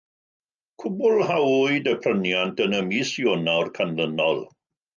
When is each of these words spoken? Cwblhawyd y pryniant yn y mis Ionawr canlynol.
Cwblhawyd 0.83 1.91
y 1.93 1.93
pryniant 2.07 2.63
yn 2.67 2.75
y 2.79 2.81
mis 2.93 3.13
Ionawr 3.25 3.71
canlynol. 3.79 4.43